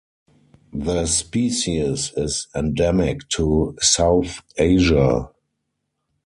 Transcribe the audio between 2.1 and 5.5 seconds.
is endemic to South Asia.